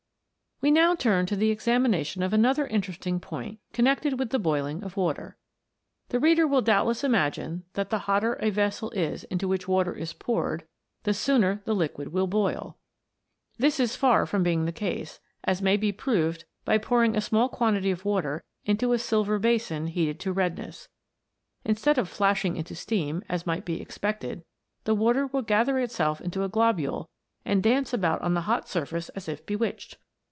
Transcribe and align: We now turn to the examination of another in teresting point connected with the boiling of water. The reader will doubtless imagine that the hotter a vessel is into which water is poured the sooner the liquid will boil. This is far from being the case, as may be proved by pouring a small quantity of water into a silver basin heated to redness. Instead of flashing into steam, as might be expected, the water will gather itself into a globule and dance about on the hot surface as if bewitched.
We 0.63 0.69
now 0.69 0.93
turn 0.93 1.25
to 1.25 1.35
the 1.35 1.49
examination 1.49 2.21
of 2.21 2.33
another 2.33 2.67
in 2.67 2.81
teresting 2.83 3.19
point 3.19 3.57
connected 3.73 4.19
with 4.19 4.29
the 4.29 4.37
boiling 4.37 4.83
of 4.83 4.95
water. 4.95 5.35
The 6.09 6.19
reader 6.19 6.45
will 6.45 6.61
doubtless 6.61 7.03
imagine 7.03 7.63
that 7.73 7.89
the 7.89 7.97
hotter 8.05 8.33
a 8.35 8.51
vessel 8.51 8.91
is 8.91 9.23
into 9.23 9.47
which 9.47 9.67
water 9.67 9.95
is 9.95 10.13
poured 10.13 10.67
the 11.01 11.15
sooner 11.15 11.63
the 11.65 11.73
liquid 11.73 12.09
will 12.09 12.27
boil. 12.27 12.77
This 13.57 13.79
is 13.79 13.95
far 13.95 14.27
from 14.27 14.43
being 14.43 14.65
the 14.65 14.71
case, 14.71 15.19
as 15.43 15.63
may 15.63 15.77
be 15.77 15.91
proved 15.91 16.45
by 16.63 16.77
pouring 16.77 17.15
a 17.17 17.21
small 17.21 17.49
quantity 17.49 17.89
of 17.89 18.05
water 18.05 18.43
into 18.63 18.93
a 18.93 18.99
silver 18.99 19.39
basin 19.39 19.87
heated 19.87 20.19
to 20.19 20.31
redness. 20.31 20.89
Instead 21.65 21.97
of 21.97 22.07
flashing 22.07 22.55
into 22.55 22.75
steam, 22.75 23.23
as 23.27 23.47
might 23.47 23.65
be 23.65 23.81
expected, 23.81 24.43
the 24.83 24.93
water 24.93 25.25
will 25.25 25.41
gather 25.41 25.79
itself 25.79 26.21
into 26.21 26.43
a 26.43 26.49
globule 26.49 27.09
and 27.45 27.63
dance 27.63 27.93
about 27.93 28.21
on 28.21 28.35
the 28.35 28.41
hot 28.41 28.69
surface 28.69 29.09
as 29.09 29.27
if 29.27 29.43
bewitched. 29.47 29.97